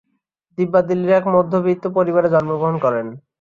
[0.57, 3.07] দিব্যা দিল্লীর এক মধ্যবিত্ত পরিবারে জন্মগ্রহণ করেন।